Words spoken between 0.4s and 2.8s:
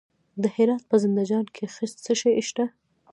د هرات په زنده جان کې څه شی شته؟